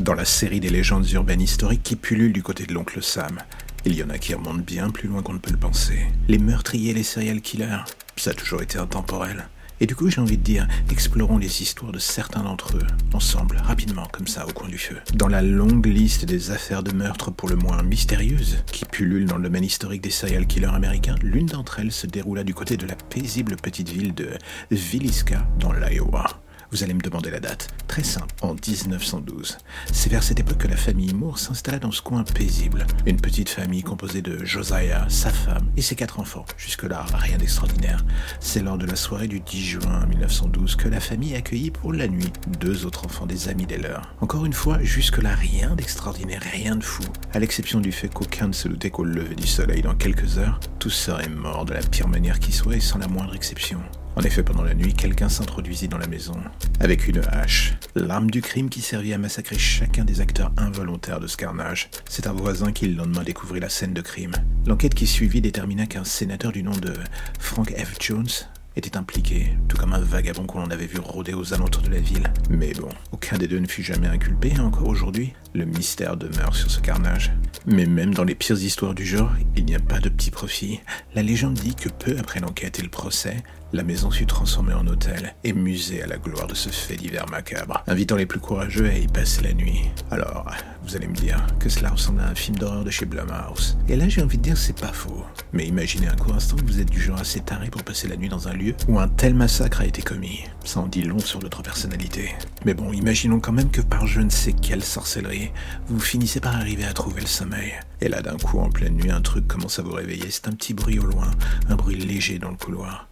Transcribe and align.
Dans 0.00 0.14
la 0.14 0.24
série 0.24 0.60
des 0.60 0.70
légendes 0.70 1.10
urbaines 1.10 1.42
historiques 1.42 1.82
qui 1.82 1.94
pullulent 1.94 2.32
du 2.32 2.42
côté 2.42 2.64
de 2.64 2.72
l'oncle 2.72 3.02
Sam, 3.02 3.38
il 3.84 3.94
y 3.94 4.02
en 4.02 4.08
a 4.08 4.16
qui 4.16 4.32
remontent 4.32 4.64
bien 4.66 4.88
plus 4.88 5.08
loin 5.08 5.20
qu'on 5.20 5.34
ne 5.34 5.38
peut 5.38 5.50
le 5.50 5.58
penser. 5.58 6.06
Les 6.26 6.38
meurtriers, 6.38 6.94
les 6.94 7.02
serial 7.02 7.42
killers, 7.42 7.84
ça 8.16 8.30
a 8.30 8.34
toujours 8.34 8.62
été 8.62 8.78
intemporel. 8.78 9.44
Et 9.78 9.86
du 9.86 9.94
coup, 9.94 10.08
j'ai 10.08 10.22
envie 10.22 10.38
de 10.38 10.42
dire, 10.42 10.66
explorons 10.90 11.36
les 11.36 11.60
histoires 11.60 11.92
de 11.92 11.98
certains 11.98 12.42
d'entre 12.42 12.78
eux, 12.78 12.86
ensemble, 13.12 13.58
rapidement, 13.62 14.06
comme 14.10 14.26
ça, 14.26 14.46
au 14.46 14.52
coin 14.52 14.68
du 14.68 14.78
feu. 14.78 14.96
Dans 15.12 15.28
la 15.28 15.42
longue 15.42 15.84
liste 15.84 16.24
des 16.24 16.50
affaires 16.50 16.82
de 16.82 16.92
meurtre 16.92 17.30
pour 17.30 17.50
le 17.50 17.56
moins 17.56 17.82
mystérieuses, 17.82 18.64
qui 18.72 18.86
pullulent 18.86 19.26
dans 19.26 19.36
le 19.36 19.42
domaine 19.42 19.64
historique 19.64 20.02
des 20.02 20.10
serial 20.10 20.46
killers 20.46 20.74
américains, 20.74 21.16
l'une 21.22 21.46
d'entre 21.46 21.78
elles 21.78 21.92
se 21.92 22.06
déroula 22.06 22.42
du 22.42 22.54
côté 22.54 22.78
de 22.78 22.86
la 22.86 22.94
paisible 22.94 23.56
petite 23.56 23.90
ville 23.90 24.14
de 24.14 24.30
Villisca, 24.70 25.46
dans 25.58 25.72
l'Iowa. 25.72 26.40
Vous 26.72 26.84
allez 26.84 26.94
me 26.94 27.00
demander 27.00 27.30
la 27.30 27.40
date. 27.40 27.68
Très 27.88 28.04
simple, 28.04 28.32
en 28.42 28.54
1912. 28.54 29.58
C'est 29.92 30.08
vers 30.08 30.22
cette 30.22 30.38
époque 30.38 30.58
que 30.58 30.68
la 30.68 30.76
famille 30.76 31.12
Moore 31.12 31.40
s'installa 31.40 31.80
dans 31.80 31.90
ce 31.90 32.00
coin 32.00 32.22
paisible. 32.22 32.86
Une 33.06 33.20
petite 33.20 33.48
famille 33.48 33.82
composée 33.82 34.22
de 34.22 34.44
Josiah, 34.44 35.04
sa 35.08 35.30
femme 35.30 35.68
et 35.76 35.82
ses 35.82 35.96
quatre 35.96 36.20
enfants. 36.20 36.44
Jusque-là, 36.56 37.04
rien 37.12 37.38
d'extraordinaire. 37.38 38.04
C'est 38.38 38.62
lors 38.62 38.78
de 38.78 38.86
la 38.86 38.94
soirée 38.94 39.26
du 39.26 39.40
10 39.40 39.64
juin 39.64 40.06
1912 40.06 40.76
que 40.76 40.88
la 40.88 41.00
famille 41.00 41.34
accueillit 41.34 41.72
pour 41.72 41.92
la 41.92 42.06
nuit 42.06 42.32
deux 42.60 42.86
autres 42.86 43.04
enfants 43.04 43.26
des 43.26 43.48
amis 43.48 43.66
des 43.66 43.78
leurs. 43.78 44.14
Encore 44.20 44.46
une 44.46 44.52
fois, 44.52 44.78
jusque-là, 44.80 45.34
rien 45.34 45.74
d'extraordinaire, 45.74 46.42
rien 46.52 46.76
de 46.76 46.84
fou. 46.84 47.02
À 47.32 47.40
l'exception 47.40 47.80
du 47.80 47.90
fait 47.90 48.08
qu'aucun 48.08 48.46
ne 48.46 48.52
se 48.52 48.68
doutait 48.68 48.90
qu'au 48.90 49.04
lever 49.04 49.34
du 49.34 49.46
soleil 49.48 49.82
dans 49.82 49.96
quelques 49.96 50.38
heures, 50.38 50.60
tous 50.78 50.90
seraient 50.90 51.28
morts 51.28 51.64
de 51.64 51.74
la 51.74 51.82
pire 51.82 52.06
manière 52.06 52.38
qui 52.38 52.52
soit 52.52 52.76
et 52.76 52.80
sans 52.80 52.98
la 52.98 53.08
moindre 53.08 53.34
exception. 53.34 53.80
En 54.16 54.22
effet, 54.22 54.42
pendant 54.42 54.62
la 54.62 54.74
nuit, 54.74 54.92
quelqu'un 54.92 55.28
s'introduisit 55.28 55.88
dans 55.88 55.98
la 55.98 56.08
maison 56.08 56.34
avec 56.80 57.06
une 57.06 57.22
hache, 57.28 57.74
l'arme 57.94 58.30
du 58.30 58.42
crime 58.42 58.68
qui 58.68 58.80
servit 58.80 59.14
à 59.14 59.18
massacrer 59.18 59.56
chacun 59.56 60.04
des 60.04 60.20
acteurs 60.20 60.52
involontaires 60.56 61.20
de 61.20 61.26
ce 61.26 61.36
carnage. 61.36 61.90
C'est 62.08 62.26
un 62.26 62.32
voisin 62.32 62.72
qui 62.72 62.88
le 62.88 62.96
lendemain 62.96 63.22
découvrit 63.22 63.60
la 63.60 63.68
scène 63.68 63.94
de 63.94 64.00
crime. 64.00 64.32
L'enquête 64.66 64.94
qui 64.94 65.06
suivit 65.06 65.40
détermina 65.40 65.86
qu'un 65.86 66.04
sénateur 66.04 66.52
du 66.52 66.62
nom 66.62 66.76
de 66.76 66.92
Frank 67.38 67.70
F. 67.70 67.94
Jones 68.00 68.28
était 68.76 68.96
impliqué, 68.96 69.56
tout 69.68 69.76
comme 69.76 69.92
un 69.92 70.00
vagabond 70.00 70.46
qu'on 70.46 70.70
avait 70.70 70.86
vu 70.86 70.98
rôder 70.98 71.34
aux 71.34 71.54
alentours 71.54 71.82
de 71.82 71.90
la 71.90 72.00
ville. 72.00 72.32
Mais 72.48 72.72
bon, 72.72 72.88
aucun 73.12 73.36
des 73.36 73.48
deux 73.48 73.58
ne 73.58 73.66
fut 73.66 73.82
jamais 73.82 74.06
inculpé, 74.06 74.52
et 74.56 74.60
encore 74.60 74.88
aujourd'hui, 74.88 75.34
le 75.54 75.64
mystère 75.64 76.16
demeure 76.16 76.54
sur 76.54 76.70
ce 76.70 76.80
carnage. 76.80 77.32
Mais 77.66 77.86
même 77.86 78.14
dans 78.14 78.24
les 78.24 78.34
pires 78.34 78.60
histoires 78.60 78.94
du 78.94 79.04
genre, 79.04 79.32
il 79.56 79.64
n'y 79.64 79.74
a 79.74 79.80
pas 79.80 80.00
de 80.00 80.08
petit 80.08 80.30
profit. 80.30 80.80
La 81.14 81.22
légende 81.22 81.54
dit 81.54 81.74
que 81.74 81.88
peu 81.88 82.16
après 82.18 82.40
l'enquête 82.40 82.78
et 82.78 82.82
le 82.82 82.88
procès, 82.88 83.36
la 83.72 83.82
maison 83.82 84.10
fut 84.10 84.26
transformée 84.26 84.74
en 84.74 84.86
hôtel 84.86 85.34
et 85.44 85.52
musée 85.52 86.02
à 86.02 86.06
la 86.06 86.16
gloire 86.16 86.46
de 86.46 86.54
ce 86.54 86.70
fait 86.70 86.96
divers 86.96 87.28
macabre, 87.30 87.84
invitant 87.86 88.16
les 88.16 88.26
plus 88.26 88.40
courageux 88.40 88.86
à 88.86 88.94
y 88.94 89.06
passer 89.06 89.42
la 89.42 89.52
nuit. 89.52 89.90
Alors, 90.10 90.50
vous 90.82 90.96
allez 90.96 91.06
me 91.06 91.14
dire 91.14 91.46
que 91.58 91.68
cela 91.68 91.90
ressemble 91.90 92.20
à 92.20 92.28
un 92.28 92.34
film 92.34 92.56
d'horreur 92.56 92.84
de 92.84 92.90
chez 92.90 93.06
Blumhouse. 93.06 93.76
Et 93.88 93.96
là, 93.96 94.08
j'ai 94.08 94.22
envie 94.22 94.38
de 94.38 94.42
dire 94.42 94.56
c'est 94.56 94.78
pas 94.78 94.92
faux. 94.92 95.24
Mais 95.52 95.66
imaginez 95.66 96.08
un 96.08 96.16
court 96.16 96.34
instant 96.34 96.56
que 96.56 96.64
vous 96.64 96.80
êtes 96.80 96.90
du 96.90 97.00
genre 97.00 97.18
assez 97.20 97.40
taré 97.40 97.68
pour 97.70 97.82
passer 97.82 98.08
la 98.08 98.16
nuit 98.16 98.28
dans 98.28 98.48
un 98.48 98.52
lieu 98.52 98.74
où 98.88 98.98
un 98.98 99.08
tel 99.08 99.34
massacre 99.34 99.80
a 99.80 99.86
été 99.86 100.02
commis. 100.02 100.40
Ça 100.64 100.80
en 100.80 100.86
dit 100.86 101.02
long 101.02 101.18
sur 101.18 101.40
votre 101.40 101.62
personnalité. 101.62 102.34
Mais 102.64 102.74
bon, 102.74 102.92
imaginons 102.92 103.40
quand 103.40 103.52
même 103.52 103.70
que 103.70 103.80
par 103.80 104.06
je 104.06 104.20
ne 104.20 104.30
sais 104.30 104.52
quelle 104.52 104.82
sorcellerie, 104.82 105.50
vous 105.88 106.00
finissez 106.00 106.40
par 106.40 106.56
arriver 106.56 106.84
à 106.84 106.92
trouver 106.92 107.20
le 107.20 107.26
sommeil. 107.26 107.72
Et 108.00 108.08
là, 108.08 108.22
d'un 108.22 108.36
coup, 108.36 108.58
en 108.58 108.70
pleine 108.70 108.94
nuit, 108.94 109.10
un 109.10 109.20
truc 109.20 109.46
commence 109.46 109.78
à 109.78 109.82
vous 109.82 109.92
réveiller. 109.92 110.30
C'est 110.30 110.48
un 110.48 110.52
petit 110.52 110.74
bruit 110.74 110.98
au 110.98 111.06
loin, 111.06 111.30
un 111.68 111.76
bruit 111.76 111.96
léger 111.96 112.38
dans 112.38 112.50
le 112.50 112.56
couloir. 112.56 113.08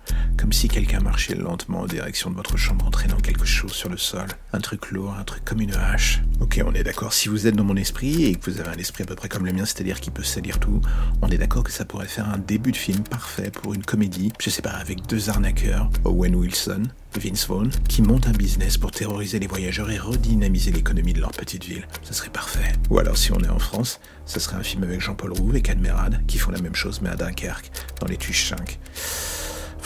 Comme 0.49 0.55
si 0.55 0.69
quelqu'un 0.69 1.01
marchait 1.01 1.35
lentement 1.35 1.81
en 1.81 1.87
direction 1.87 2.31
de 2.31 2.35
votre 2.35 2.57
chambre 2.57 2.87
en 2.87 2.91
traînant 2.91 3.19
quelque 3.19 3.45
chose 3.45 3.73
sur 3.73 3.91
le 3.91 3.99
sol. 3.99 4.27
Un 4.55 4.61
truc 4.61 4.91
lourd, 4.93 5.13
un 5.13 5.23
truc 5.23 5.45
comme 5.45 5.61
une 5.61 5.75
hache. 5.75 6.23
Ok, 6.41 6.59
on 6.65 6.73
est 6.73 6.85
d'accord. 6.85 7.13
Si 7.13 7.29
vous 7.29 7.47
êtes 7.47 7.55
dans 7.55 7.65
mon 7.65 7.77
esprit 7.77 8.25
et 8.25 8.35
que 8.35 8.51
vous 8.51 8.59
avez 8.59 8.71
un 8.71 8.79
esprit 8.79 9.03
à 9.03 9.07
peu 9.07 9.15
près 9.15 9.29
comme 9.29 9.45
le 9.45 9.53
mien, 9.53 9.67
c'est-à-dire 9.67 10.01
qui 10.01 10.11
peut 10.11 10.23
salir 10.23 10.59
tout, 10.59 10.81
on 11.21 11.29
est 11.29 11.37
d'accord 11.37 11.65
que 11.65 11.71
ça 11.71 11.85
pourrait 11.85 12.07
faire 12.07 12.31
un 12.31 12.39
début 12.39 12.73
de 12.73 12.79
film 12.79 13.03
parfait 13.03 13.51
pour 13.51 13.75
une 13.75 13.85
comédie, 13.85 14.33
je 14.41 14.49
sais 14.49 14.63
pas, 14.63 14.71
avec 14.71 15.07
deux 15.07 15.29
arnaqueurs, 15.29 15.91
Owen 16.05 16.35
Wilson, 16.35 16.85
Vince 17.21 17.47
Vaughn, 17.47 17.71
qui 17.87 18.01
montent 18.01 18.29
un 18.29 18.33
business 18.33 18.79
pour 18.79 18.91
terroriser 18.91 19.39
les 19.41 19.49
voyageurs 19.49 19.91
et 19.91 19.99
redynamiser 19.99 20.71
l'économie 20.71 21.13
de 21.13 21.21
leur 21.21 21.33
petite 21.33 21.65
ville. 21.65 21.87
Ça 22.03 22.15
serait 22.15 22.31
parfait. 22.31 22.73
Ou 22.89 22.99
alors, 22.99 23.19
si 23.19 23.33
on 23.33 23.41
est 23.41 23.51
en 23.51 23.59
France, 23.59 24.01
ça 24.25 24.41
serait 24.41 24.57
un 24.57 24.63
film 24.63 24.83
avec 24.83 25.03
Jean-Paul 25.03 25.33
Rouve 25.33 25.57
et 25.57 25.63
Cadmerade, 25.63 26.23
qui 26.27 26.39
font 26.39 26.53
la 26.53 26.63
même 26.63 26.75
chose 26.75 27.03
mais 27.03 27.11
à 27.11 27.17
Dunkerque, 27.17 27.71
dans 28.01 28.07
les 28.07 28.17
Tuches 28.17 28.49
5. 28.49 28.79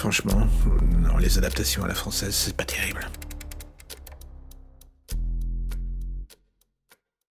Franchement, 0.02 0.48
les 1.20 1.38
adaptations 1.38 1.84
à 1.84 1.86
la 1.86 1.94
française, 1.94 2.34
c'est 2.34 2.56
pas 2.56 2.64
terrible. 2.64 3.08